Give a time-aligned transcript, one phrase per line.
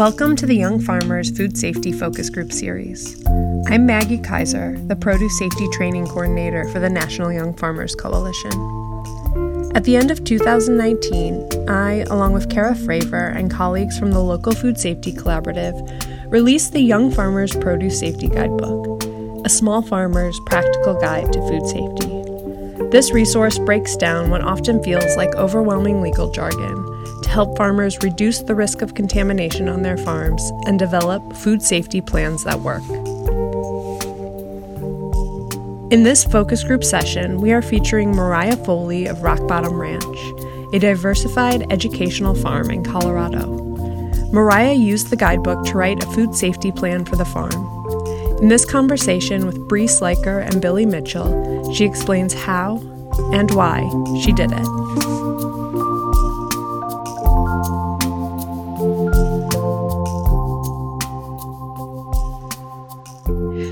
[0.00, 3.22] Welcome to the Young Farmers Food Safety Focus Group Series.
[3.66, 8.50] I'm Maggie Kaiser, the Produce Safety Training Coordinator for the National Young Farmers Coalition.
[9.74, 14.52] At the end of 2019, I, along with Kara Fravor and colleagues from the local
[14.52, 19.04] Food Safety Collaborative, released the Young Farmers Produce Safety Guidebook,
[19.44, 22.88] a small farmer's practical guide to food safety.
[22.88, 26.89] This resource breaks down what often feels like overwhelming legal jargon
[27.30, 32.42] help farmers reduce the risk of contamination on their farms and develop food safety plans
[32.42, 32.82] that work.
[35.92, 40.04] In this focus group session, we are featuring Mariah Foley of Rock Bottom Ranch,
[40.74, 43.46] a diversified educational farm in Colorado.
[44.32, 47.66] Mariah used the guidebook to write a food safety plan for the farm.
[48.40, 52.78] In this conversation with Bree Sliker and Billy Mitchell, she explains how
[53.32, 53.88] and why
[54.20, 54.79] she did it.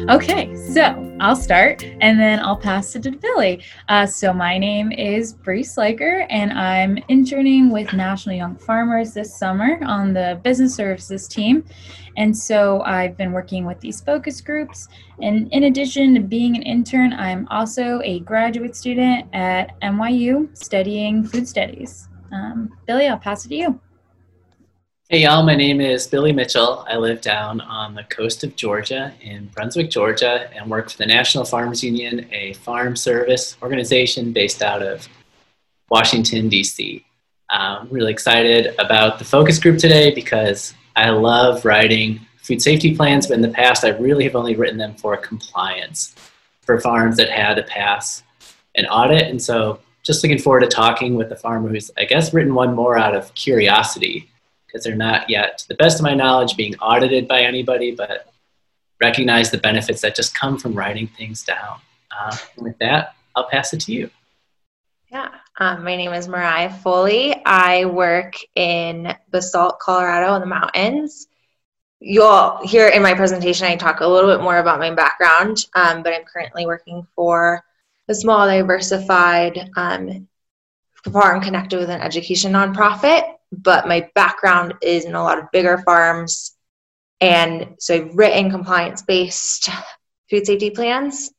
[0.08, 3.62] Okay, so I'll start and then I'll pass it to Billy.
[3.90, 9.36] Uh, so, my name is Bree Sliker, and I'm interning with National Young Farmers this
[9.38, 11.62] summer on the business services team.
[12.16, 14.88] And so, I've been working with these focus groups.
[15.20, 21.22] And in addition to being an intern, I'm also a graduate student at NYU studying
[21.22, 22.08] food studies.
[22.32, 23.80] Um, Billy, I'll pass it to you.
[25.10, 26.84] Hey y'all, my name is Billy Mitchell.
[26.86, 31.06] I live down on the coast of Georgia in Brunswick, Georgia, and work for the
[31.06, 35.08] National Farmers Union, a farm service organization based out of
[35.88, 37.02] Washington, D.C.
[37.48, 43.28] I'm really excited about the focus group today because I love writing food safety plans,
[43.28, 46.14] but in the past I really have only written them for compliance
[46.60, 48.24] for farms that had to pass
[48.74, 49.28] an audit.
[49.28, 52.74] And so just looking forward to talking with the farmer who's, I guess, written one
[52.74, 54.28] more out of curiosity
[54.68, 58.32] because they're not yet, to the best of my knowledge, being audited by anybody, but
[59.00, 61.80] recognize the benefits that just come from writing things down.
[62.16, 64.10] Uh, with that, I'll pass it to you.
[65.10, 67.34] Yeah, um, my name is Mariah Foley.
[67.46, 71.28] I work in Basalt, Colorado, in the mountains.
[72.00, 76.02] You'll hear in my presentation, I talk a little bit more about my background, um,
[76.02, 77.64] but I'm currently working for
[78.08, 80.28] a small, diversified um,
[81.10, 85.78] farm connected with an education nonprofit but my background is in a lot of bigger
[85.78, 86.56] farms.
[87.20, 89.68] And so I've written compliance based
[90.30, 91.30] food safety plans.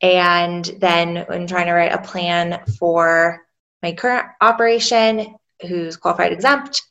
[0.00, 3.42] And then when trying to write a plan for
[3.82, 5.36] my current operation,
[5.68, 6.82] who's qualified exempt,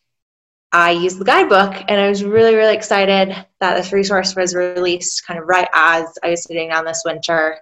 [0.71, 5.25] I used the guidebook and I was really, really excited that this resource was released
[5.27, 7.59] kind of right as I was sitting down this winter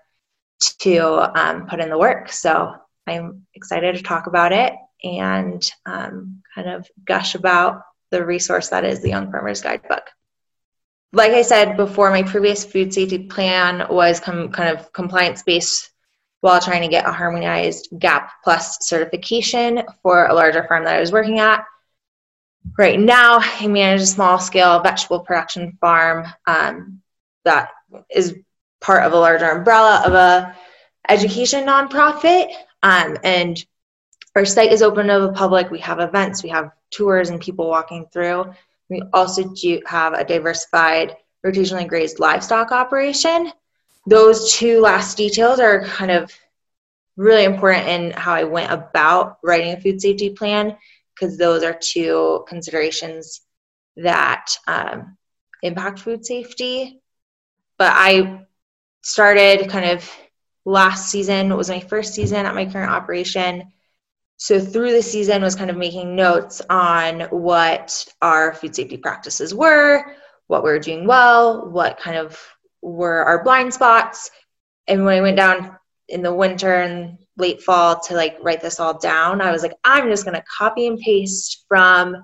[0.80, 2.32] to um, put in the work.
[2.32, 2.76] So
[3.08, 4.74] I'm excited to talk about it
[5.04, 10.04] and um, kind of gush about the resource that is the Young Farmers Guidebook.
[11.12, 15.92] Like I said before, my previous food safety plan was com- kind of compliance based
[16.42, 21.00] while trying to get a harmonized GAP Plus certification for a larger farm that I
[21.00, 21.66] was working at.
[22.78, 27.02] Right now, I manage a small scale vegetable production farm um,
[27.44, 27.70] that
[28.10, 28.36] is
[28.80, 30.56] part of a larger umbrella of a
[31.10, 32.52] education nonprofit.
[32.84, 33.58] Um, and
[34.36, 35.72] our site is open to the public.
[35.72, 38.54] We have events, we have tours and people walking through.
[38.90, 43.52] We also do have a diversified rotationally grazed livestock operation.
[44.08, 46.32] Those two last details are kind of
[47.18, 50.76] really important in how I went about writing a food safety plan
[51.14, 53.42] because those are two considerations
[53.98, 55.18] that um,
[55.62, 57.02] impact food safety.
[57.78, 58.46] But I
[59.02, 60.10] started kind of
[60.66, 63.72] last season, it was my first season at my current operation
[64.42, 69.54] so through the season was kind of making notes on what our food safety practices
[69.54, 70.16] were,
[70.48, 72.42] what we were doing well, what kind of
[72.82, 74.32] were our blind spots.
[74.88, 75.78] And when I went down
[76.08, 79.74] in the winter and late fall to like write this all down, I was like,
[79.84, 82.16] I'm just going to copy and paste from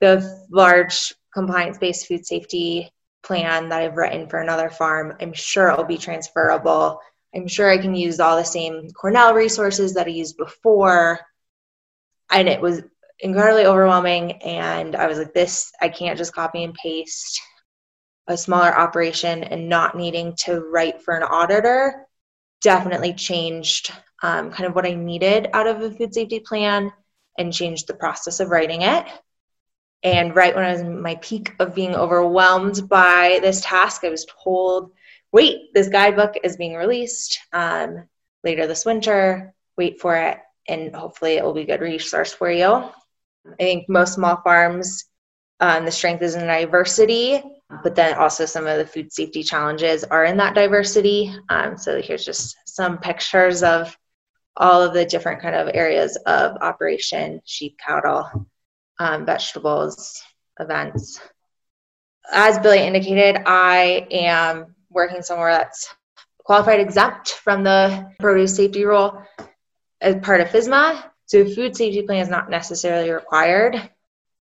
[0.00, 2.90] the large compliance based food safety
[3.22, 5.16] plan that I've written for another farm.
[5.20, 6.98] I'm sure it will be transferable.
[7.36, 11.20] I'm sure I can use all the same Cornell resources that I used before
[12.32, 12.82] and it was
[13.20, 14.32] incredibly overwhelming.
[14.42, 17.40] And i was like this i can't just copy and paste
[18.28, 22.06] a smaller operation and not needing to write for an auditor
[22.60, 23.92] definitely changed
[24.22, 26.92] um, kind of what i needed out of a food safety plan
[27.38, 29.06] and changed the process of writing it.
[30.02, 34.08] And right when i was in my peak of being overwhelmed by this task i
[34.08, 34.92] was told
[35.32, 38.08] wait this guidebook is being released um,
[38.44, 40.38] later this winter wait for it
[40.68, 42.66] and hopefully it will be a good resource for you.
[42.66, 45.04] I think most small farms
[45.60, 47.40] Um, the strength is in diversity,
[47.84, 51.32] but then also some of the food safety challenges are in that diversity.
[51.50, 53.96] Um, so here's just some pictures of
[54.56, 58.48] all of the different kind of areas of operation sheep cattle
[58.98, 60.22] um, vegetables
[60.60, 61.20] events
[62.30, 65.88] as billy indicated i am working somewhere that's
[66.44, 69.22] qualified exempt from the produce safety rule
[70.02, 71.02] as part of FSMA.
[71.26, 73.90] So food safety plan is not necessarily required.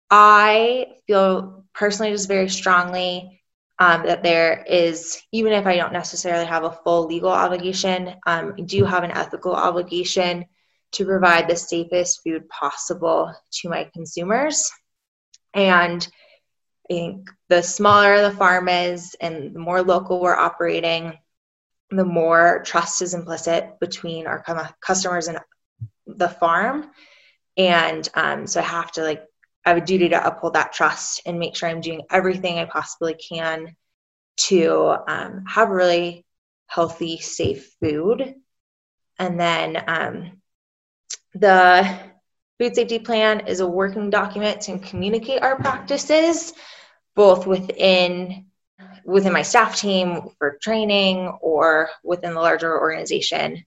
[0.09, 3.41] I feel personally just very strongly
[3.79, 8.55] um, that there is, even if I don't necessarily have a full legal obligation, um,
[8.57, 10.45] I do have an ethical obligation
[10.93, 14.69] to provide the safest food possible to my consumers.
[15.53, 16.07] And
[16.89, 21.17] I think the smaller the farm is and the more local we're operating,
[21.91, 24.43] the more trust is implicit between our
[24.79, 25.39] customers and
[26.07, 26.89] the farm.
[27.57, 29.23] And um, so I have to like,
[29.65, 32.65] I have a duty to uphold that trust and make sure I'm doing everything I
[32.65, 33.75] possibly can
[34.37, 36.25] to um, have really
[36.67, 38.35] healthy, safe food.
[39.19, 40.41] And then um,
[41.33, 41.99] the
[42.57, 46.53] food safety plan is a working document to communicate our practices
[47.15, 48.45] both within
[49.05, 53.63] within my staff team for training or within the larger organization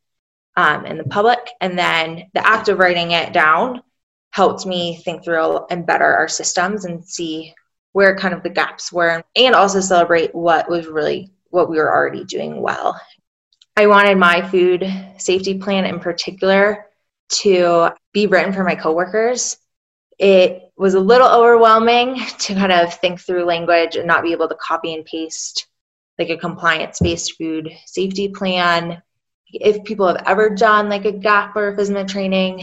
[0.56, 1.50] um, and the public.
[1.60, 3.82] And then the act of writing it down
[4.30, 7.54] helped me think through and better our systems and see
[7.92, 11.94] where kind of the gaps were and also celebrate what was really what we were
[11.94, 13.00] already doing well.
[13.76, 14.84] I wanted my food
[15.18, 16.86] safety plan in particular
[17.30, 19.56] to be written for my coworkers.
[20.18, 24.48] It was a little overwhelming to kind of think through language and not be able
[24.48, 25.66] to copy and paste
[26.18, 29.02] like a compliance based food safety plan.
[29.52, 32.60] If people have ever done like a GAP or a FSMA training,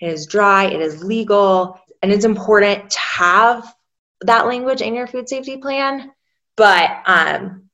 [0.00, 3.74] it is dry, it is legal, and it's important to have
[4.22, 6.12] that language in your food safety plan.
[6.56, 7.70] But um,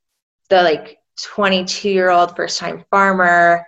[0.50, 3.66] the like 22 year old first time farmer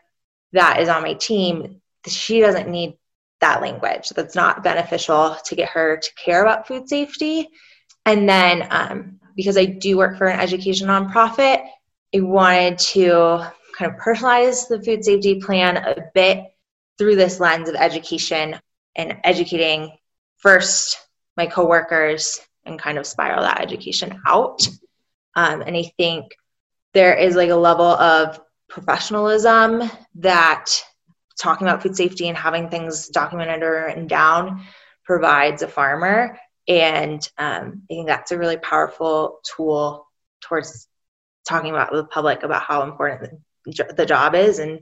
[0.52, 2.96] that is on my team, she doesn't need
[3.40, 4.10] that language.
[4.10, 7.48] That's not beneficial to get her to care about food safety.
[8.06, 11.64] And then um, because I do work for an education nonprofit,
[12.14, 16.44] I wanted to kind of personalize the food safety plan a bit
[16.98, 18.56] through this lens of education
[18.96, 19.92] and educating
[20.38, 20.98] first
[21.36, 24.66] my coworkers and kind of spiral that education out.
[25.34, 26.32] Um, and I think
[26.92, 30.82] there is like a level of professionalism that
[31.40, 34.62] talking about food safety and having things documented or written down
[35.04, 36.38] provides a farmer.
[36.68, 40.06] And um, I think that's a really powerful tool
[40.42, 40.86] towards
[41.48, 44.80] talking about the public about how important the job is and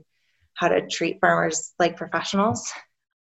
[0.53, 2.71] how to treat farmers like professionals.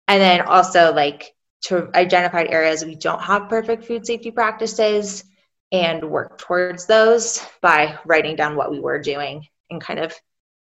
[0.08, 1.34] And then also like
[1.66, 5.24] to identify areas we don't have perfect food safety practices
[5.72, 10.14] and work towards those by writing down what we were doing and kind of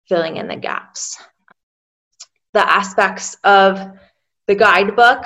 [0.08, 1.18] filling in the gaps
[2.54, 3.80] the aspects of
[4.48, 5.26] the guidebook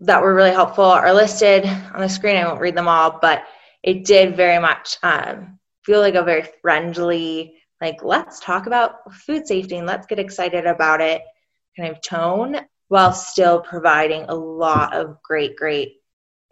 [0.00, 2.36] that were really helpful are listed on the screen.
[2.36, 3.44] I won't read them all, but
[3.82, 9.46] it did very much um, feel like a very friendly, like, let's talk about food
[9.46, 11.22] safety and let's get excited about it
[11.76, 12.56] kind of tone
[12.88, 15.96] while still providing a lot of great, great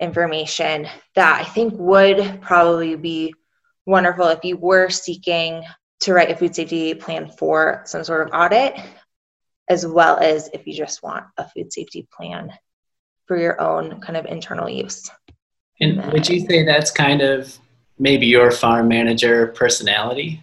[0.00, 3.34] information that I think would probably be
[3.86, 5.64] wonderful if you were seeking
[6.00, 8.78] to write a food safety plan for some sort of audit
[9.68, 12.52] as well as if you just want a food safety plan
[13.26, 15.10] for your own kind of internal use.
[15.80, 17.56] And would you say that's kind of
[17.98, 20.42] maybe your farm manager personality?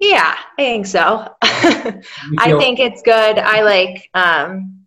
[0.00, 1.32] Yeah, I think so.
[1.42, 3.38] I think it's good.
[3.38, 4.86] I like um,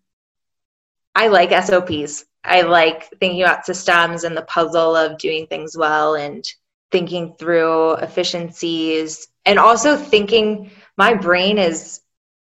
[1.13, 2.25] I like SOPs.
[2.43, 6.45] I like thinking about systems and the puzzle of doing things well and
[6.91, 12.01] thinking through efficiencies and also thinking my brain is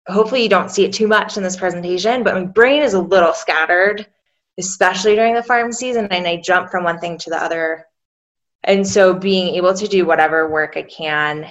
[0.06, 3.00] hopefully you don't see it too much in this presentation, but my brain is a
[3.00, 4.06] little scattered,
[4.58, 7.86] especially during the farm season, and I jump from one thing to the other.
[8.64, 11.48] And so being able to do whatever work I can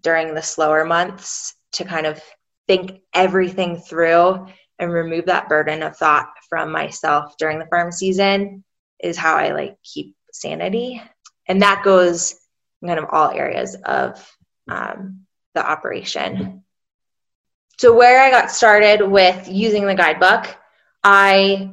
[0.00, 2.20] during the slower months to kind of
[2.66, 4.46] think everything through
[4.78, 8.64] and remove that burden of thought from myself during the farm season
[9.02, 11.02] is how I like keep sanity.
[11.46, 12.34] And that goes
[12.82, 14.24] in kind of all areas of
[14.68, 16.62] um, the operation.
[17.78, 20.56] So, where I got started with using the guidebook,
[21.04, 21.70] I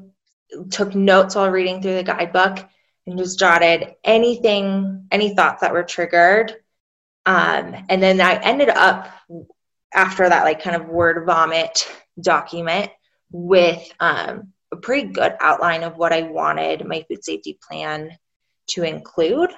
[0.69, 2.59] took notes while reading through the guidebook
[3.07, 6.53] and just jotted anything, any thoughts that were triggered.
[7.25, 9.09] Um, and then I ended up
[9.93, 12.91] after that, like kind of word vomit document
[13.31, 18.15] with um, a pretty good outline of what I wanted my food safety plan
[18.67, 19.49] to include.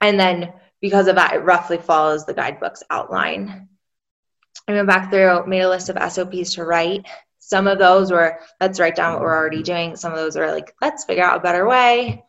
[0.00, 3.68] And then because of that, it roughly follows the guidebook's outline.
[4.70, 7.06] I went back through, made a list of SOPs to write.
[7.38, 9.96] Some of those were, let's write down what we're already doing.
[9.96, 12.24] Some of those are like, let's figure out a better way.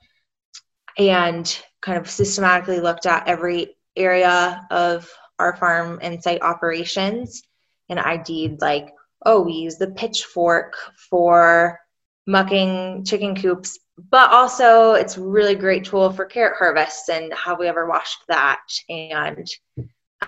[0.98, 7.44] And kind of systematically looked at every area of our farm and site operations.
[7.90, 8.90] And I did like,
[9.26, 10.76] oh, we use the pitchfork
[11.10, 11.80] for
[12.28, 13.80] mucking chicken coops,
[14.10, 18.24] but also it's a really great tool for carrot harvests and have we ever washed
[18.28, 18.62] that?
[18.90, 19.48] And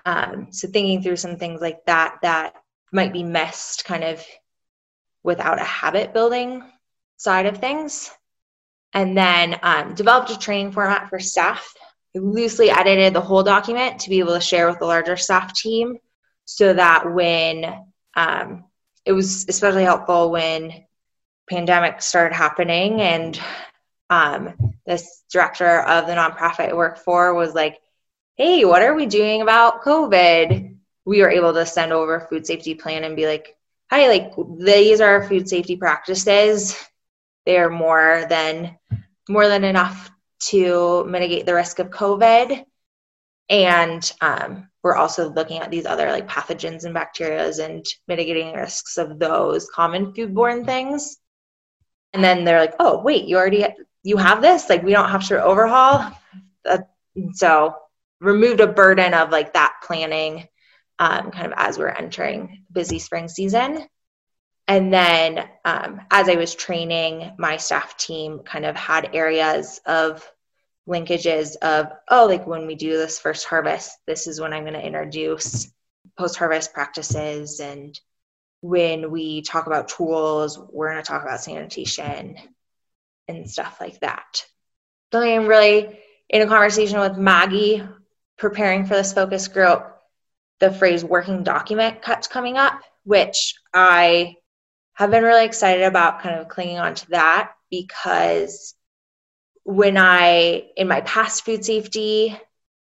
[0.06, 2.56] um, so thinking through some things like that that
[2.92, 4.24] might be missed kind of
[5.24, 6.64] without a habit building
[7.18, 8.12] side of things.
[8.94, 11.74] And then um, developed a training format for staff.
[12.16, 15.54] I loosely edited the whole document to be able to share with the larger staff
[15.54, 15.98] team
[16.46, 17.66] so that when
[18.16, 18.66] um,
[19.06, 20.86] it was especially helpful when
[21.50, 23.40] pandemic started happening and
[24.10, 24.54] um,
[24.86, 27.80] this director of the nonprofit I work for was like,
[28.36, 30.76] hey, what are we doing about COVID?
[31.06, 33.56] We were able to send over a food safety plan and be like,
[33.90, 36.78] hi, like these are food safety practices.
[37.46, 38.78] They are more than
[39.30, 40.12] more than enough
[40.48, 42.66] to mitigate the risk of COVID.
[43.50, 48.98] And um, we're also looking at these other like pathogens and bacterias and mitigating risks
[48.98, 51.18] of those common foodborne things.
[52.14, 53.66] And then they're like, oh, wait, you already
[54.04, 54.70] you have this?
[54.70, 56.12] Like we don't have to overhaul.
[56.66, 56.80] Uh,
[57.34, 57.76] so
[58.24, 60.48] removed a burden of like that planning
[61.00, 63.86] um, kind of as we're entering busy spring season.
[64.68, 70.30] And then um, as I was training, my staff team kind of had areas of
[70.88, 74.74] linkages of, oh, like when we do this first harvest, this is when I'm going
[74.74, 75.72] to introduce
[76.18, 77.60] post harvest practices.
[77.60, 78.00] And
[78.62, 82.38] when we talk about tools, we're going to talk about sanitation
[83.28, 84.46] and stuff like that.
[85.12, 86.00] So I'm really
[86.30, 87.84] in a conversation with Maggie
[88.38, 89.90] preparing for this focus group.
[90.60, 94.36] The phrase working document cuts coming up, which I
[94.94, 98.76] have been really excited about kind of clinging on to that because
[99.64, 102.38] when I, in my past food safety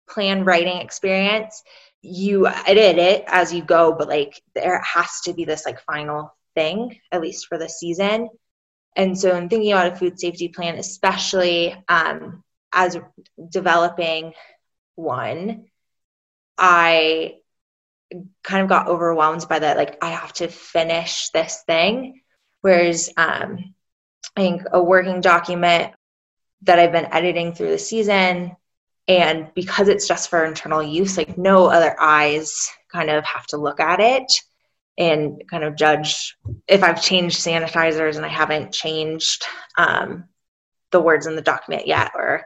[0.09, 1.63] plan writing experience,
[2.01, 6.35] you edit it as you go, but like there has to be this like final
[6.53, 8.29] thing, at least for the season.
[8.95, 12.97] And so, in thinking about a food safety plan, especially um, as
[13.49, 14.33] developing
[14.95, 15.65] one,
[16.57, 17.35] I
[18.43, 19.77] kind of got overwhelmed by that.
[19.77, 22.21] Like, I have to finish this thing.
[22.61, 23.73] Whereas, um,
[24.35, 25.93] I think a working document
[26.63, 28.55] that I've been editing through the season,
[29.07, 33.57] and because it's just for internal use, like no other eyes kind of have to
[33.57, 34.31] look at it
[34.97, 39.43] and kind of judge if I've changed sanitizers and I haven't changed
[39.77, 40.25] um,
[40.91, 42.45] the words in the document yet, or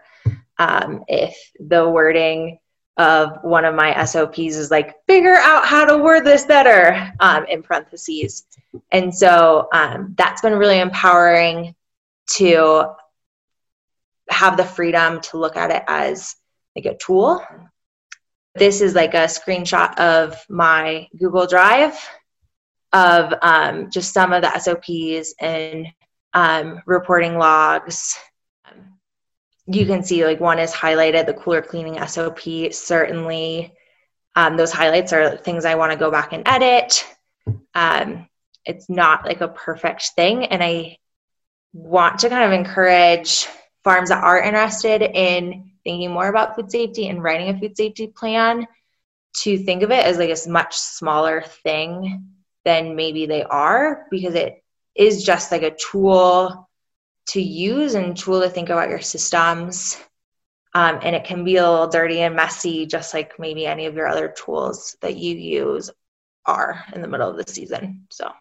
[0.59, 2.59] um, if the wording
[2.97, 7.45] of one of my SOPs is like, figure out how to word this better um,
[7.45, 8.45] in parentheses.
[8.91, 11.75] And so um, that's been really empowering
[12.31, 12.85] to
[14.29, 16.35] have the freedom to look at it as
[16.75, 17.41] like a tool.
[18.55, 21.97] This is like a screenshot of my Google Drive
[22.93, 25.87] of um, just some of the SOPs and
[26.33, 28.17] um, reporting logs.
[29.67, 32.39] You can see like one is highlighted, the cooler cleaning SOP,
[32.71, 33.73] certainly.
[34.35, 37.05] Um, those highlights are things I want to go back and edit.
[37.73, 38.27] Um,
[38.65, 40.45] it's not like a perfect thing.
[40.45, 40.97] And I
[41.73, 43.47] want to kind of encourage
[43.83, 48.07] farms that are interested in thinking more about food safety and writing a food safety
[48.07, 48.67] plan
[49.37, 52.33] to think of it as like a much smaller thing
[52.65, 54.61] than maybe they are because it
[54.95, 56.66] is just like a tool
[57.27, 59.97] to use and tool to think about your systems.
[60.73, 63.95] Um, and it can be a little dirty and messy, just like maybe any of
[63.95, 65.89] your other tools that you use
[66.45, 68.05] are in the middle of the season.
[68.09, 68.31] So,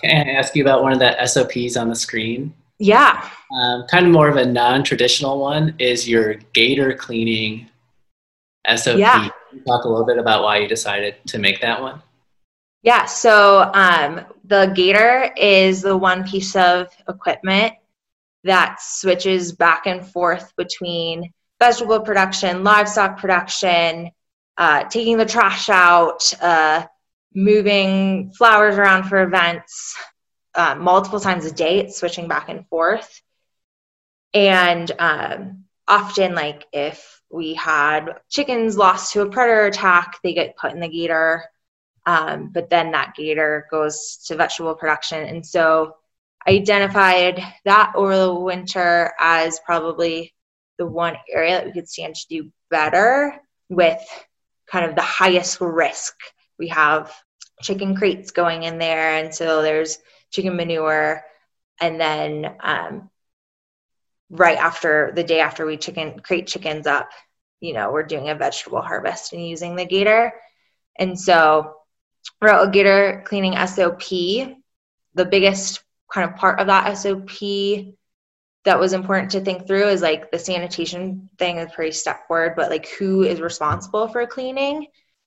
[0.00, 2.54] can I ask you about one of the SOPs on the screen?
[2.78, 3.28] Yeah.
[3.60, 7.68] Um, kind of more of a non traditional one is your gator cleaning
[8.76, 8.98] SOP.
[8.98, 9.28] Yeah.
[9.66, 12.02] talk a little bit about why you decided to make that one?
[12.82, 17.74] Yeah, so um, the gator is the one piece of equipment
[18.44, 24.10] that switches back and forth between vegetable production, livestock production,
[24.56, 26.86] uh, taking the trash out, uh,
[27.34, 29.96] moving flowers around for events
[30.54, 31.78] uh, multiple times a day.
[31.78, 33.22] It's switching back and forth.
[34.34, 40.56] And um, often, like if we had chickens lost to a predator attack, they get
[40.56, 41.44] put in the gator
[42.08, 45.26] um, but then that gator goes to vegetable production.
[45.26, 45.94] And so
[46.46, 50.32] I identified that over the winter as probably
[50.78, 53.38] the one area that we could stand to do better
[53.68, 54.00] with
[54.70, 56.14] kind of the highest risk.
[56.58, 57.12] We have
[57.60, 59.98] chicken crates going in there, and so there's
[60.30, 61.22] chicken manure,
[61.78, 63.10] and then um,
[64.30, 67.10] right after the day after we chicken crate chickens up,
[67.60, 70.32] you know, we're doing a vegetable harvest and using the gator.
[70.98, 71.74] And so
[72.40, 74.08] wrote a gator cleaning SOP.
[75.14, 75.82] The biggest
[76.12, 77.94] kind of part of that SOP
[78.64, 82.54] that was important to think through is like the sanitation thing is pretty step forward,
[82.56, 84.86] but like who is responsible for cleaning?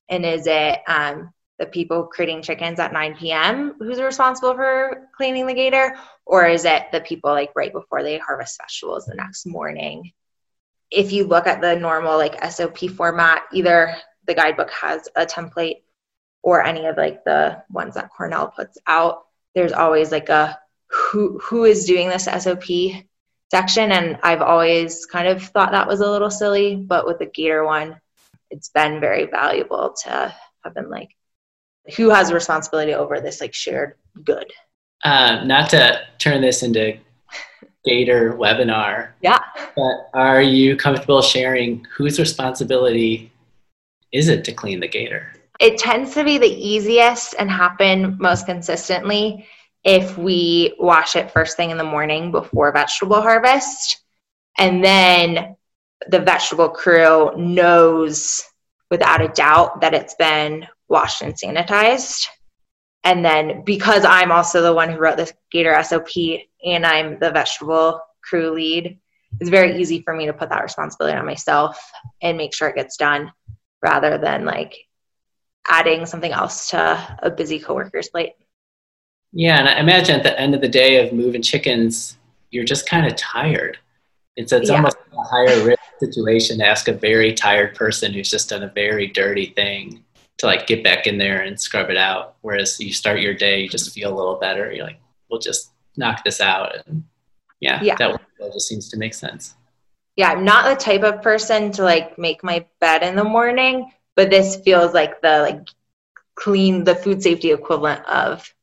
[0.10, 3.76] And is it um, the people creating chickens at 9 p.m.
[3.80, 5.96] who's responsible for cleaning the gator?
[6.26, 10.12] Or is it the people like right before they harvest vegetables the next morning?
[10.90, 13.96] If you look at the normal like SOP format, either
[14.28, 15.84] the guidebook has a template
[16.44, 20.58] or any of like the ones that Cornell puts out, there's always like a
[20.88, 22.64] who who is doing this SOP
[23.50, 23.92] section.
[23.92, 27.66] And I've always kind of thought that was a little silly, but with the Gator
[27.66, 28.00] one,
[28.50, 30.34] it's been very valuable to
[30.64, 31.10] have been like,
[31.96, 34.52] who has responsibility over this like shared good?
[35.04, 36.98] Uh, not to turn this into
[37.84, 39.12] Gator webinar.
[39.22, 39.40] Yeah.
[39.76, 43.32] But are you comfortable sharing whose responsibility
[44.12, 45.34] is it to clean the Gator?
[45.62, 49.48] It tends to be the easiest and happen most consistently
[49.84, 54.04] if we wash it first thing in the morning before vegetable harvest.
[54.58, 55.56] And then
[56.10, 58.44] the vegetable crew knows
[58.90, 62.28] without a doubt that it's been washed and sanitized.
[63.04, 66.10] And then because I'm also the one who wrote this Gator SOP
[66.66, 69.00] and I'm the vegetable crew lead,
[69.40, 71.80] it's very easy for me to put that responsibility on myself
[72.24, 73.32] and make sure it gets done
[73.84, 74.76] rather than like
[75.68, 78.34] adding something else to a busy coworker's plate.
[79.34, 82.18] Yeah, and I imagine at the end of the day of moving chickens,
[82.50, 83.78] you're just kind of tired.
[84.36, 84.78] It's, it's yeah.
[84.78, 88.70] almost a higher risk situation to ask a very tired person who's just done a
[88.70, 90.04] very dirty thing
[90.38, 92.36] to like get back in there and scrub it out.
[92.42, 94.72] Whereas you start your day, you just feel a little better.
[94.72, 96.76] You're like, we'll just knock this out.
[96.88, 97.04] And
[97.60, 97.96] yeah, yeah.
[97.98, 99.56] That, that just seems to make sense.
[100.16, 103.92] Yeah, I'm not the type of person to like make my bed in the morning,
[104.16, 105.68] but this feels like the like
[106.36, 108.54] clean the food safety equivalent of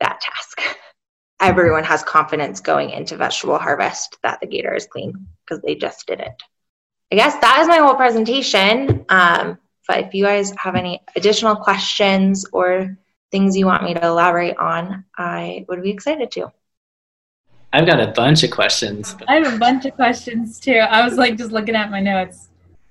[0.00, 0.60] that task.
[1.40, 6.06] Everyone has confidence going into vegetable harvest that the gator is clean because they just
[6.06, 6.32] did it.
[7.12, 9.04] I guess that is my whole presentation.
[9.08, 12.98] Um, but if you guys have any additional questions or
[13.30, 16.52] things you want me to elaborate on, I would be excited to.
[17.72, 19.14] I've got a bunch of questions.
[19.28, 20.78] I have a bunch of questions too.
[20.78, 22.48] I was like just looking at my notes.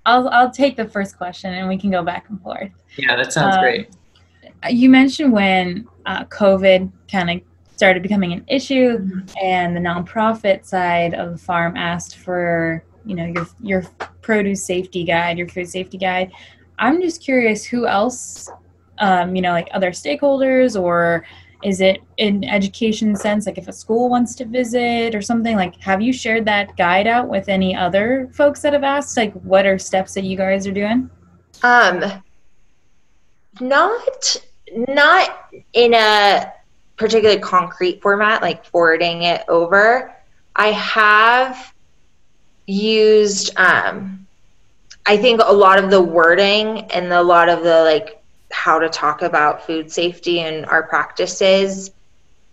[0.07, 2.71] I'll I'll take the first question and we can go back and forth.
[2.97, 3.89] Yeah, that sounds um, great.
[4.69, 7.41] You mentioned when uh, COVID kind of
[7.75, 13.25] started becoming an issue, and the nonprofit side of the farm asked for you know
[13.25, 13.83] your your
[14.21, 16.31] produce safety guide, your food safety guide.
[16.79, 18.49] I'm just curious who else,
[18.99, 21.25] um, you know, like other stakeholders, or
[21.67, 25.57] is it in education sense, like if a school wants to visit or something?
[25.57, 29.17] Like, have you shared that guide out with any other folks that have asked?
[29.17, 31.09] Like, what are steps that you guys are doing?
[31.63, 32.05] Um,
[33.59, 34.37] not
[34.71, 36.53] not in a
[36.95, 40.15] particularly concrete format, like forwarding it over.
[40.55, 41.73] I have
[42.65, 44.25] used um,
[45.05, 48.16] I think a lot of the wording and a lot of the like
[48.51, 51.91] how to talk about food safety and our practices.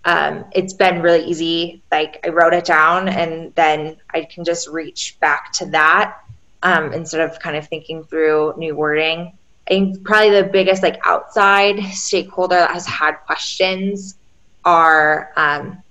[0.04, 1.82] Um, it's been really easy.
[1.90, 6.20] Like i wrote it down and then i can just reach back to that
[6.62, 9.32] um, instead of kind of thinking through new wording.
[9.66, 14.16] I think probably the biggest like outside stakeholder that has had questions
[14.64, 15.82] are um,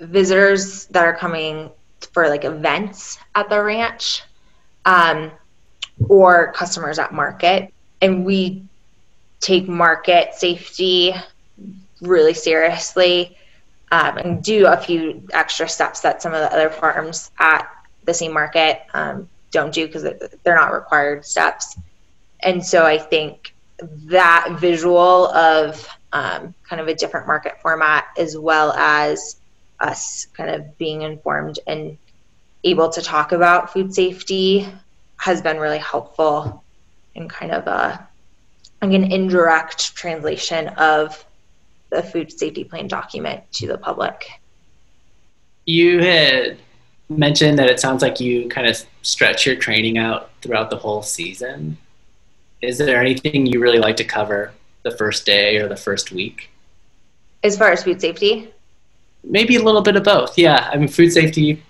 [0.00, 1.70] visitors that are coming
[2.12, 4.22] for like events at the ranch
[4.84, 5.30] um,
[6.08, 7.72] or customers at market.
[8.00, 8.64] And we
[9.44, 11.14] take market safety
[12.00, 13.36] really seriously
[13.92, 17.68] um, and do a few extra steps that some of the other farms at
[18.04, 20.02] the same market um, don't do because
[20.42, 21.78] they're not required steps.
[22.40, 23.54] And so I think
[24.06, 29.36] that visual of um, kind of a different market format as well as
[29.80, 31.98] us kind of being informed and
[32.62, 34.66] able to talk about food safety
[35.18, 36.64] has been really helpful
[37.14, 38.08] in kind of a
[38.84, 41.24] like an indirect translation of
[41.90, 44.28] the food safety plan document to the public.
[45.66, 46.58] You had
[47.08, 51.02] mentioned that it sounds like you kind of stretch your training out throughout the whole
[51.02, 51.78] season.
[52.60, 56.50] Is there anything you really like to cover the first day or the first week?
[57.42, 58.52] As far as food safety?
[59.22, 60.36] Maybe a little bit of both.
[60.38, 60.68] Yeah.
[60.72, 61.62] I mean, food safety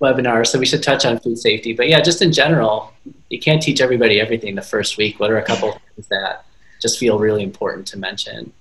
[0.00, 1.72] webinar, so we should touch on food safety.
[1.72, 2.92] But yeah, just in general,
[3.30, 5.20] you can't teach everybody everything the first week.
[5.20, 6.44] What are a couple things that
[6.80, 8.52] just feel really important to mention?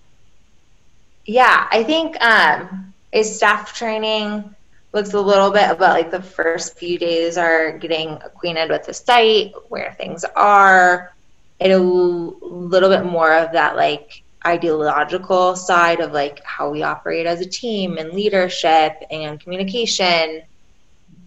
[1.26, 4.56] Yeah, I think um, is staff training
[4.94, 8.94] looks a little bit about like the first few days are getting acquainted with the
[8.94, 11.14] site, where things are,
[11.60, 17.26] and a little bit more of that like ideological side of like how we operate
[17.26, 20.44] as a team and leadership and communication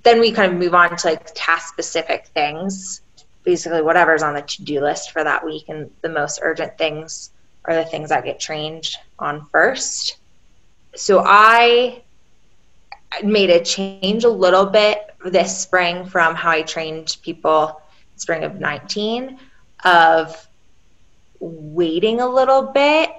[0.06, 3.00] then we kind of move on to like task specific things.
[3.42, 7.30] Basically whatever's on the to-do list for that week and the most urgent things
[7.64, 8.88] are the things that get trained
[9.18, 10.18] on first.
[10.94, 12.02] So i
[13.24, 17.80] made a change a little bit this spring from how i trained people
[18.16, 19.38] spring of 19
[19.84, 20.46] of
[21.40, 23.10] waiting a little bit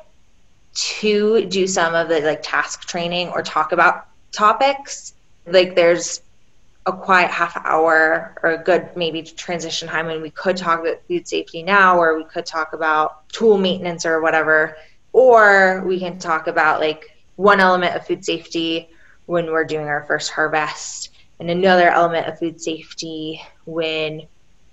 [0.74, 5.14] to do some of the like task training or talk about topics.
[5.46, 6.22] Like there's
[6.88, 11.06] a quiet half hour or a good maybe transition time and we could talk about
[11.06, 14.78] food safety now or we could talk about tool maintenance or whatever.
[15.12, 17.04] Or we can talk about like
[17.36, 18.90] one element of food safety
[19.26, 21.10] when we're doing our first harvest
[21.42, 24.22] and another element of food safety when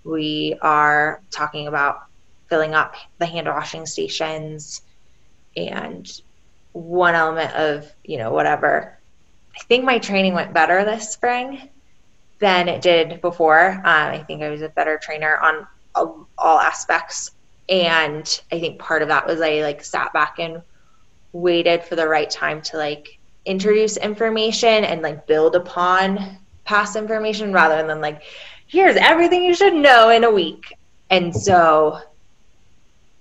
[0.05, 2.05] we are talking about
[2.49, 4.83] filling up the hand washing stations
[5.57, 6.21] and
[6.73, 8.97] one element of you know whatever.
[9.57, 11.71] I think my training went better this spring
[12.45, 13.73] than it did before.
[13.73, 17.31] Um, i think i was a better trainer on all, all aspects.
[17.69, 20.63] And i think part of that was i like sat back and
[21.33, 27.53] waited for the right time to like introduce information and like build upon past information
[27.53, 28.23] rather than like
[28.67, 30.75] here's everything you should know in a week.
[31.11, 32.01] And so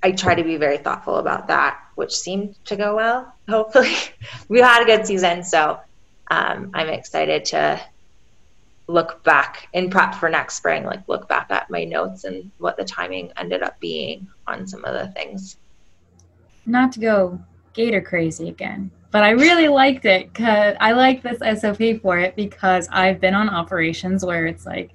[0.01, 3.33] I try to be very thoughtful about that, which seemed to go well.
[3.47, 3.95] Hopefully,
[4.49, 5.79] we had a good season, so
[6.29, 7.79] um, I'm excited to
[8.93, 10.85] look back in prep for next spring.
[10.85, 14.85] Like look back at my notes and what the timing ended up being on some
[14.85, 15.57] of the things.
[16.65, 17.39] Not to go
[17.73, 22.35] gator crazy again, but I really liked it because I like this SOP for it
[22.35, 24.91] because I've been on operations where it's like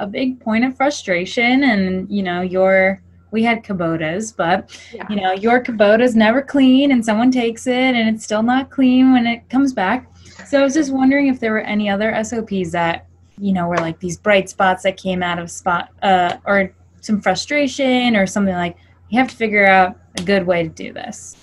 [0.00, 3.00] a big point of frustration, and you know you're
[3.30, 5.06] we had Kubotas, but yeah.
[5.08, 9.12] you know, your Kubota's never clean and someone takes it and it's still not clean
[9.12, 10.13] when it comes back.
[10.46, 13.06] So I was just wondering if there were any other SOPs that,
[13.38, 17.20] you know, were like these bright spots that came out of spot uh, or some
[17.20, 18.76] frustration or something like
[19.10, 21.36] you have to figure out a good way to do this.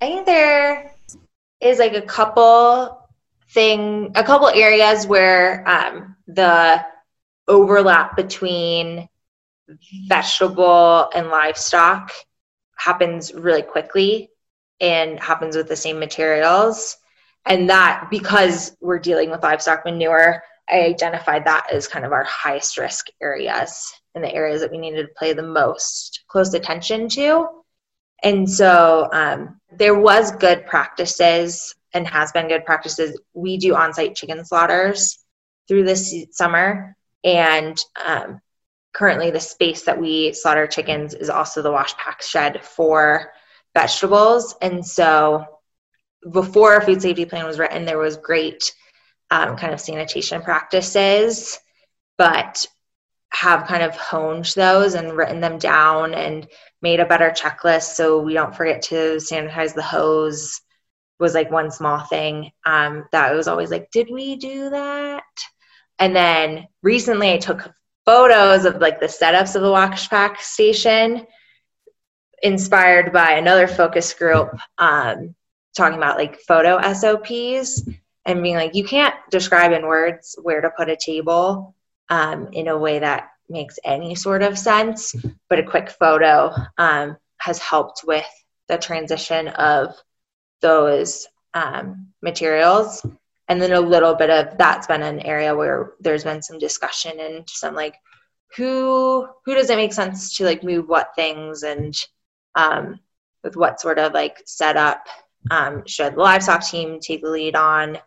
[0.00, 0.92] I think there
[1.60, 3.08] is like a couple
[3.50, 6.84] thing, a couple areas where um, the
[7.48, 9.08] overlap between
[10.06, 12.12] vegetable and livestock
[12.76, 14.30] happens really quickly
[14.80, 16.96] and happens with the same materials.
[17.46, 22.24] And that, because we're dealing with livestock manure, I identified that as kind of our
[22.24, 27.08] highest risk areas and the areas that we needed to pay the most close attention
[27.10, 27.48] to.
[28.22, 33.18] And so um, there was good practices and has been good practices.
[33.34, 35.18] We do on-site chicken slaughters
[35.66, 38.40] through this summer, and um,
[38.92, 43.32] currently the space that we slaughter chickens is also the wash pack shed for
[43.74, 44.54] vegetables.
[44.60, 45.44] And so
[46.30, 48.74] before a food safety plan was written, there was great
[49.30, 51.58] um, kind of sanitation practices,
[52.18, 52.66] but
[53.32, 56.48] have kind of honed those and written them down and
[56.82, 60.60] made a better checklist so we don't forget to sanitize the hose
[61.20, 65.22] was like one small thing um, that was always like did we do that?
[65.98, 67.72] And then recently i took
[68.04, 71.24] photos of like the setups of the wash pack station
[72.42, 75.34] inspired by another focus group um,
[75.76, 77.88] talking about like photo SOPs
[78.26, 81.74] and being like, you can't describe in words where to put a table
[82.08, 85.14] um, in a way that makes any sort of sense,
[85.48, 88.26] but a quick photo um, has helped with
[88.68, 89.94] the transition of
[90.60, 93.04] those um, materials.
[93.48, 97.18] And then a little bit of that's been an area where there's been some discussion
[97.18, 97.96] and some like
[98.56, 101.94] who who does it make sense to like move what things and
[102.54, 103.00] um,
[103.42, 105.04] with what sort of like setup
[105.50, 107.98] um, should the livestock team take the lead on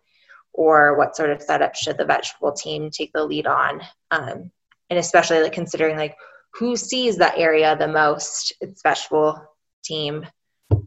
[0.52, 4.50] or what sort of setup should the vegetable team take the lead on um,
[4.90, 6.16] and especially like considering like
[6.54, 9.42] who sees that area the most it's vegetable
[9.84, 10.26] team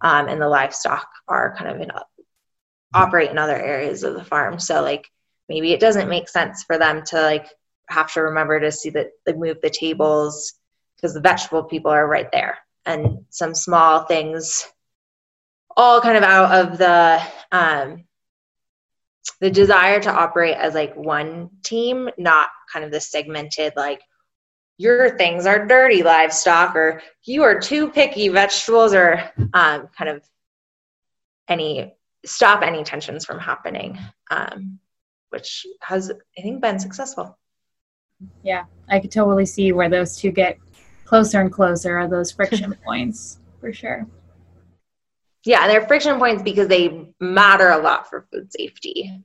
[0.01, 1.91] um, and the livestock are kind of in
[2.93, 4.59] operate in other areas of the farm.
[4.59, 5.09] So like
[5.49, 7.47] maybe it doesn't make sense for them to like
[7.89, 10.53] have to remember to see that like move the tables
[10.95, 14.67] because the vegetable people are right there and some small things
[15.77, 18.03] all kind of out of the um,
[19.39, 24.01] the desire to operate as like one team, not kind of the segmented like
[24.77, 30.23] your things are dirty livestock or you are too picky vegetables or um, kind of
[31.47, 31.93] any
[32.25, 33.97] stop any tensions from happening
[34.31, 34.79] um,
[35.29, 37.37] which has i think been successful.
[38.43, 40.57] Yeah i could totally see where those two get
[41.05, 44.05] closer and closer are those friction points for sure
[45.47, 49.23] yeah and they're friction points because they matter a lot for food safety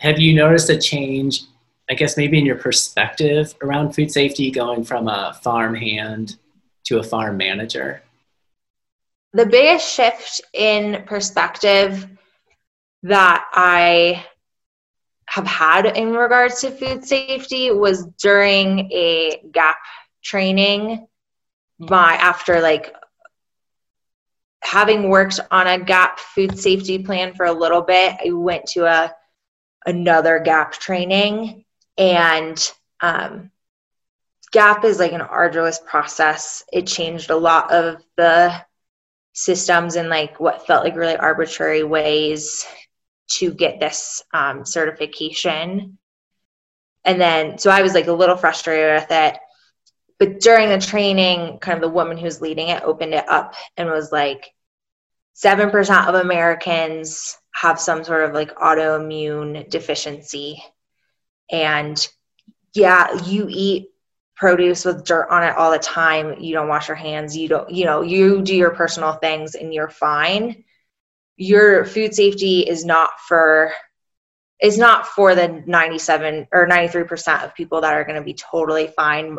[0.00, 1.44] have you noticed a change
[1.90, 6.36] I guess maybe in your perspective around food safety going from a farm hand
[6.84, 8.02] to a farm manager?
[9.34, 12.08] The biggest shift in perspective
[13.02, 14.24] that I
[15.26, 19.78] have had in regards to food safety was during a gap
[20.22, 21.06] training
[21.78, 22.94] my after like
[24.64, 28.84] having worked on a gap food safety plan for a little bit i went to
[28.84, 29.14] a
[29.86, 31.64] another gap training
[31.98, 33.50] and um,
[34.52, 36.62] gap is like an arduous process.
[36.72, 38.54] It changed a lot of the
[39.32, 42.64] systems in like what felt like really arbitrary ways
[43.26, 45.98] to get this um, certification.
[47.04, 49.38] And then so i was like a little frustrated with it
[50.18, 53.88] but during the training kind of the woman who's leading it opened it up and
[53.88, 54.52] was like
[55.36, 60.62] 7% of americans have some sort of like autoimmune deficiency
[61.50, 62.06] and
[62.74, 63.90] yeah, you eat
[64.36, 66.40] produce with dirt on it all the time.
[66.40, 67.36] You don't wash your hands.
[67.36, 70.64] You don't, you know, you do your personal things and you're fine.
[71.36, 73.72] Your food safety is not for
[74.60, 78.86] is not for the 97 or 93% of people that are going to be totally
[78.86, 79.36] fine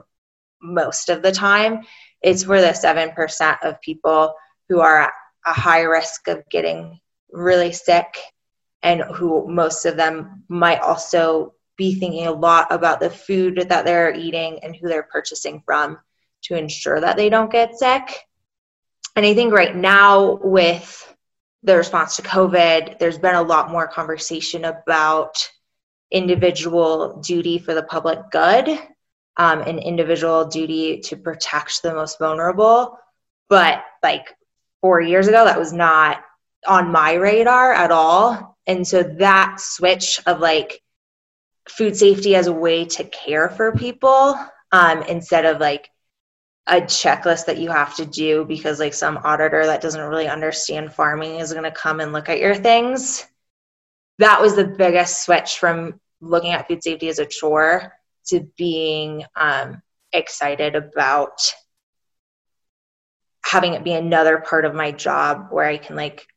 [0.62, 1.82] most of the time.
[2.22, 4.34] It's for the 7% of people
[4.70, 5.12] who are at
[5.46, 7.00] a high risk of getting
[7.32, 8.18] really sick
[8.82, 13.86] and who most of them might also be thinking a lot about the food that
[13.86, 15.98] they're eating and who they're purchasing from
[16.44, 18.22] to ensure that they don't get sick.
[19.15, 21.15] And I think right now, with
[21.63, 25.50] the response to COVID, there's been a lot more conversation about
[26.12, 28.80] individual duty for the public good
[29.38, 32.98] um, and individual duty to protect the most vulnerable.
[33.50, 34.36] But like
[34.82, 36.24] four years ago, that was not
[36.67, 38.58] on my radar at all.
[38.67, 40.82] And so that switch of like,
[41.69, 44.38] food safety as a way to care for people
[44.71, 45.89] um, instead of like
[46.67, 50.93] a checklist that you have to do because like some auditor that doesn't really understand
[50.93, 53.26] farming is going to come and look at your things
[54.17, 57.93] that was the biggest switch from looking at food safety as a chore
[58.28, 59.82] to being um,
[60.14, 61.54] excited about
[63.44, 66.28] having it be another part of my job where i can like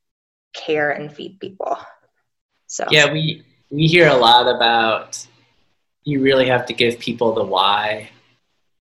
[0.55, 1.79] care and feed people.
[2.66, 2.87] So.
[2.90, 5.27] Yeah we we hear a lot about
[6.05, 8.11] you really have to give people the why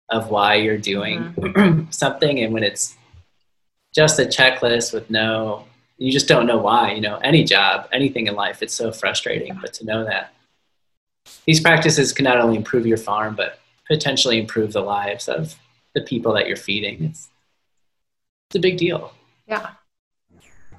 [0.10, 1.86] of why you're doing mm-hmm.
[1.90, 2.96] something and when it's
[3.96, 5.66] just a checklist with no
[5.98, 9.58] you just don't know why you know any job anything in life it's so frustrating
[9.62, 10.34] but to know that
[11.46, 15.56] these practices can not only improve your farm but potentially improve the lives of
[15.94, 17.04] the people that you're feeding.
[17.04, 17.30] It's,
[18.50, 19.14] it's a big deal.
[19.48, 19.72] Yeah.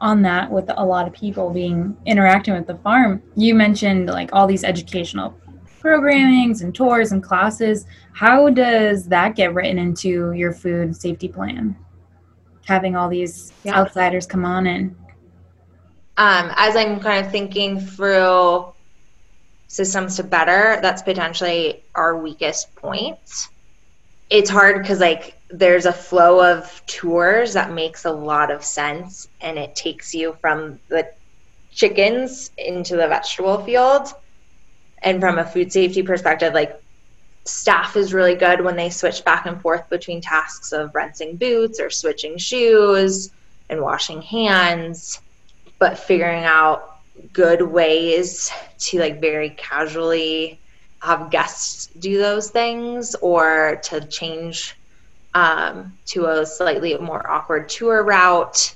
[0.01, 4.31] On that with a lot of people being interacting with the farm you mentioned like
[4.33, 5.35] all these educational
[5.85, 7.87] programmings and tours and classes.
[8.13, 11.77] How does that get written into your food safety plan?
[12.65, 13.79] Having all these yeah.
[13.79, 14.97] outsiders come on in.
[16.17, 18.73] Um, as i'm kind of thinking through
[19.75, 23.49] systems to better that's potentially our weakest point.
[24.31, 29.27] It's hard because like there's a flow of tours that makes a lot of sense
[29.41, 31.11] and it takes you from the
[31.73, 34.07] chickens into the vegetable field.
[35.03, 36.81] And from a food safety perspective like
[37.45, 41.81] staff is really good when they switch back and forth between tasks of rinsing boots
[41.81, 43.33] or switching shoes
[43.69, 45.21] and washing hands
[45.81, 46.94] but figuring out
[47.33, 50.61] good ways to like very casually
[51.00, 54.74] have guests do those things or to change
[55.35, 58.74] um, to a slightly more awkward tour route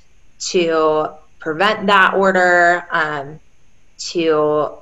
[0.51, 3.39] to prevent that order, um,
[3.97, 4.75] to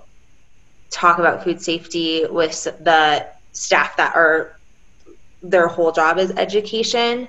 [0.89, 4.59] talk about food safety with the staff that are
[5.41, 7.27] their whole job is education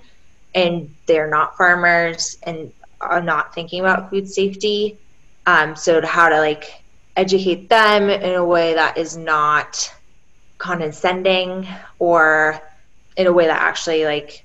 [0.54, 4.98] and they're not farmers and are not thinking about food safety.
[5.48, 6.82] Um, so to how to like
[7.16, 9.90] educate them in a way that is not
[10.58, 11.66] condescending
[11.98, 12.60] or
[13.16, 14.44] in a way that actually like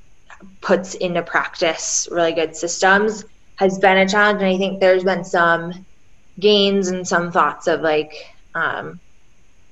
[0.61, 3.25] puts into practice really good systems
[3.57, 4.41] has been a challenge.
[4.41, 5.85] And i think there's been some
[6.39, 8.13] gains and some thoughts of like
[8.55, 8.97] um,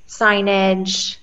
[0.09, 1.15] signage,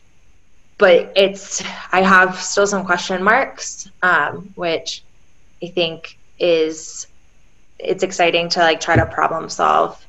[0.79, 5.03] but it's I have still some question marks, um, which
[5.63, 7.08] I think is
[7.79, 10.05] it's exciting to like try to problem solve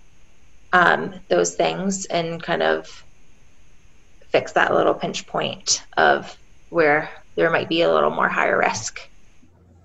[0.73, 3.03] um, those things and kind of
[4.27, 6.37] fix that little pinch point of
[6.69, 8.99] where there might be a little more higher risk.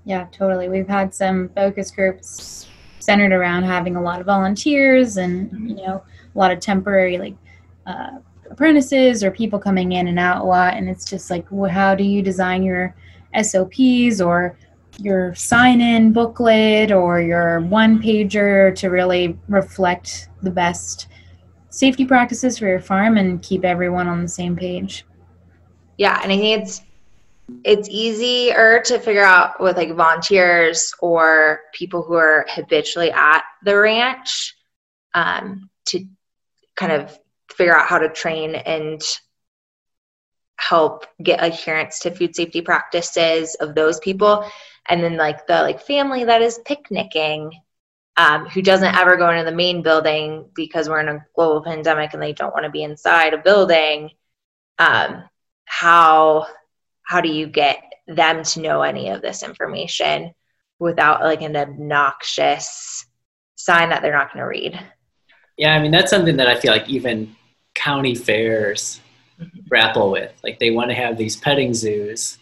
[0.05, 0.69] Yeah, totally.
[0.69, 2.69] We've had some focus groups
[2.99, 6.03] centered around having a lot of volunteers and you know
[6.35, 7.35] a lot of temporary like
[7.87, 8.19] uh,
[8.51, 11.95] apprentices or people coming in and out a lot, and it's just like, well, how
[11.95, 12.95] do you design your
[13.41, 14.57] SOPs or
[14.99, 21.09] your sign in booklet or your one pager to really reflect the best
[21.71, 25.05] safety practices for your farm and keep everyone on the same page.
[25.99, 26.83] Yeah, and I think it's
[27.63, 33.77] it's easier to figure out with like volunteers or people who are habitually at the
[33.77, 34.55] ranch
[35.13, 36.07] um, to
[36.75, 37.19] kind of
[37.55, 39.03] figure out how to train and
[40.57, 44.49] help get adherence to food safety practices of those people
[44.89, 47.51] and then like the like family that is picnicking
[48.17, 52.15] um, who doesn't ever go into the main building because we're in a global pandemic
[52.15, 54.11] and they don't want to be inside a building
[54.79, 55.25] um,
[55.65, 56.47] how
[57.03, 60.33] how do you get them to know any of this information
[60.79, 63.07] without like an obnoxious
[63.57, 64.81] sign that they're not going to read
[65.57, 67.35] yeah i mean that's something that i feel like even
[67.75, 69.01] county fairs.
[69.69, 70.33] Grapple with.
[70.43, 72.39] Like they want to have these petting zoos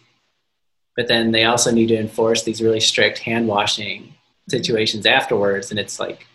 [0.96, 4.14] but then they also need to enforce these really strict hand washing
[4.48, 6.26] situations afterwards and it's like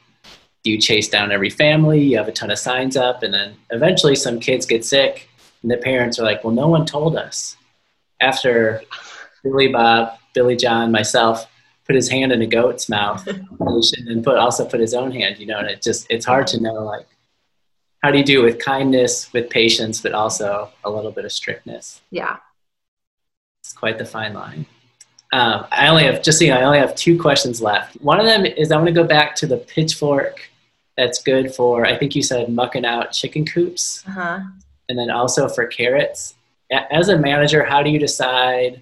[0.63, 4.15] you chase down every family you have a ton of signs up and then eventually
[4.15, 5.29] some kids get sick
[5.61, 7.55] and the parents are like well no one told us.
[8.19, 8.81] After
[9.43, 11.45] billy bob billy john myself
[11.85, 15.45] put his hand in a goat's mouth and put also put his own hand you
[15.45, 17.07] know and it just it's hard to know like
[18.07, 21.31] how do you do it with kindness with patience but also a little bit of
[21.31, 22.37] strictness yeah
[23.67, 24.65] it's quite the fine line.
[25.33, 27.95] Um, I only have just so you know, I only have two questions left.
[27.95, 30.49] One of them is I want to go back to the pitchfork
[30.95, 34.39] that's good for I think you said mucking out chicken coops, uh-huh.
[34.87, 36.35] and then also for carrots.
[36.71, 38.81] As a manager, how do you decide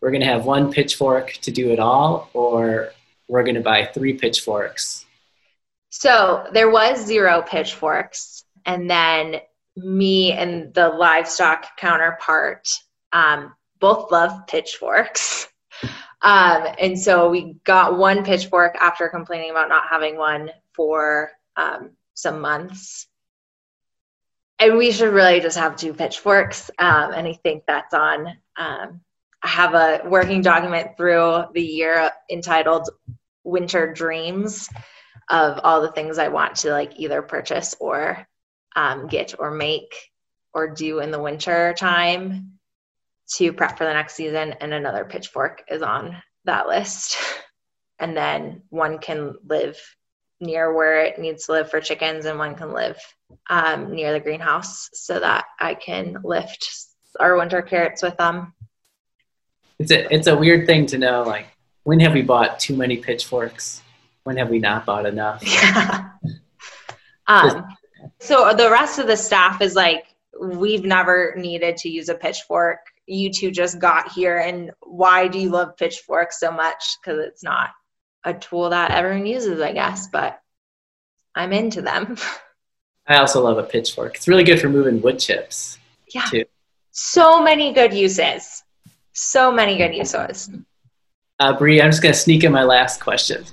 [0.00, 2.90] we're going to have one pitchfork to do it all, or
[3.28, 5.06] we're going to buy three pitchforks?
[5.94, 9.40] So there was zero pitchforks, and then
[9.76, 12.66] me and the livestock counterpart
[13.12, 15.48] um, both love pitchforks.
[16.24, 21.90] Um, and so we got one pitchfork after complaining about not having one for um,
[22.14, 23.08] some months.
[24.60, 26.70] And we should really just have two pitchforks.
[26.78, 28.28] Um, and I think that's on.
[28.56, 29.00] Um,
[29.42, 32.88] I have a working document through the year entitled
[33.42, 34.68] Winter Dreams
[35.28, 38.26] of all the things I want to like either purchase or
[38.76, 39.94] um, get or make
[40.54, 42.58] or do in the winter time
[43.36, 47.16] to prep for the next season, and another pitchfork is on that list.
[47.98, 49.78] And then one can live
[50.40, 52.98] near where it needs to live for chickens, and one can live
[53.48, 56.68] um, near the greenhouse so that I can lift
[57.20, 58.54] our winter carrots with them.
[59.78, 61.22] It's a it's a weird thing to know.
[61.22, 61.46] Like,
[61.84, 63.82] when have we bought too many pitchforks?
[64.24, 65.42] When have we not bought enough?
[67.28, 67.54] Yeah.
[67.54, 67.64] um,
[68.18, 70.04] so the rest of the staff is like,
[70.40, 72.80] we've never needed to use a pitchfork.
[73.06, 76.96] You two just got here and why do you love pitchforks so much?
[77.00, 77.70] Because it's not
[78.24, 80.40] a tool that everyone uses i guess but
[81.34, 82.16] i'm into them.
[83.04, 84.14] I also love a pitchfork.
[84.14, 85.76] It's really good for moving wood chips
[86.14, 86.24] yeah.
[86.30, 86.44] too.
[86.92, 88.62] so many good uses.
[89.12, 90.48] So many good uses.
[91.40, 93.44] Uh, Bree, i'm just going to sneak in my last question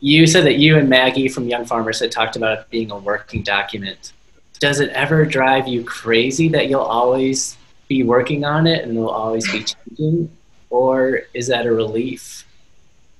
[0.00, 2.98] you said that you and maggie from young farmers had talked about it being a
[2.98, 4.12] working document.
[4.60, 7.56] Does it ever drive you crazy that you'll always
[7.88, 10.30] be working on it and it'll always be changing?
[10.70, 12.44] Or is that a relief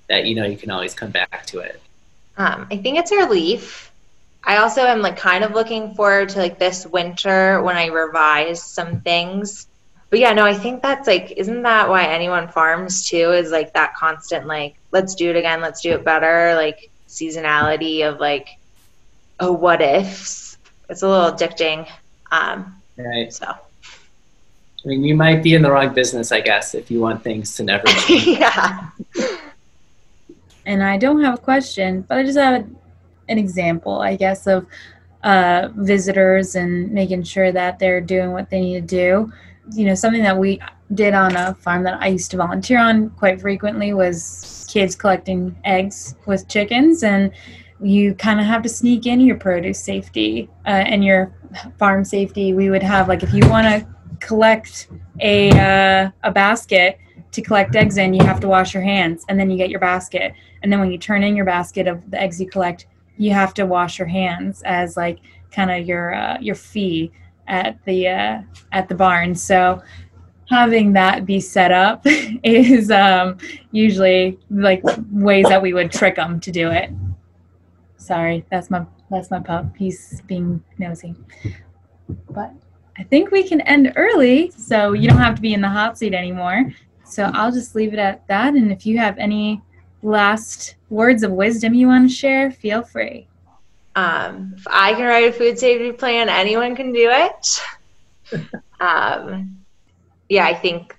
[0.08, 1.80] that you know you can always come back to it?
[2.36, 3.92] Um, i think it's a relief.
[4.44, 8.62] I also am like kind of looking forward to like this winter when i revise
[8.62, 9.67] some things
[10.10, 13.72] but yeah no i think that's like isn't that why anyone farms too is like
[13.74, 18.58] that constant like let's do it again let's do it better like seasonality of like
[19.40, 21.88] oh what ifs it's a little addicting
[22.30, 23.54] um right so
[24.84, 27.56] I mean, you might be in the wrong business, I guess, if you want things
[27.56, 28.38] to never change.
[28.38, 28.90] yeah.
[30.64, 32.64] And I don't have a question, but I just have
[33.28, 34.66] an example, I guess, of
[35.24, 39.32] uh, visitors and making sure that they're doing what they need to do.
[39.72, 40.60] You know, something that we
[40.94, 45.56] did on a farm that I used to volunteer on quite frequently was kids collecting
[45.64, 47.02] eggs with chickens.
[47.02, 47.32] And
[47.80, 51.32] you kind of have to sneak in your produce safety uh, and your
[51.78, 52.52] farm safety.
[52.52, 53.86] We would have like if you want to
[54.20, 54.88] collect
[55.20, 56.98] a uh, a basket
[57.30, 59.80] to collect eggs in, you have to wash your hands, and then you get your
[59.80, 60.32] basket.
[60.62, 63.54] And then when you turn in your basket of the eggs you collect, you have
[63.54, 65.18] to wash your hands as like
[65.50, 67.12] kind of your uh, your fee
[67.48, 68.42] at the uh,
[68.72, 69.34] at the barn.
[69.34, 69.82] So
[70.48, 73.36] having that be set up is um,
[73.72, 76.90] usually like ways that we would trick them to do it.
[77.96, 79.76] Sorry, that's my that's my pup.
[79.76, 81.14] He's being nosy.
[82.30, 82.52] But
[82.98, 85.98] I think we can end early, so you don't have to be in the hot
[85.98, 86.72] seat anymore.
[87.04, 88.54] So I'll just leave it at that.
[88.54, 89.62] And if you have any
[90.02, 93.28] last words of wisdom you want to share, feel free.
[93.98, 97.60] Um, if I can write a food safety plan, anyone can do it.
[98.80, 99.58] um,
[100.28, 100.96] yeah, I think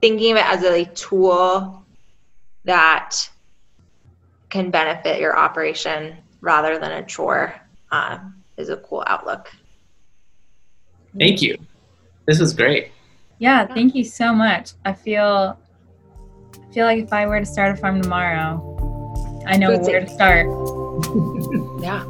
[0.00, 1.84] thinking of it as a tool
[2.64, 3.30] that
[4.48, 7.54] can benefit your operation rather than a chore
[7.92, 9.52] um, is a cool outlook.
[11.16, 11.56] Thank you.
[12.26, 12.90] This was great.
[13.38, 14.72] Yeah, thank you so much.
[14.84, 15.56] I feel
[16.54, 20.08] I feel like if I were to start a farm tomorrow, I know where to
[20.08, 20.46] start.
[21.86, 22.02] yeah.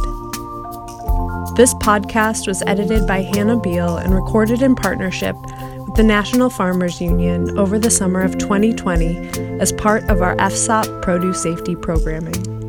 [1.56, 5.36] This podcast was edited by Hannah Beal and recorded in partnership
[5.86, 11.02] with the National Farmers Union over the summer of 2020 as part of our FSOP
[11.02, 12.65] produce safety programming.